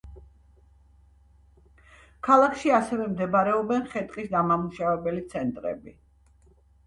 [2.27, 5.95] ქალაქში ასევე მდებარეობენ ხე-ტყის გადამამუშავებელი ცენტრები.